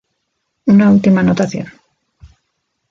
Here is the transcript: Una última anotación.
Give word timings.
Una 0.65 0.89
última 0.89 1.19
anotación. 1.19 1.67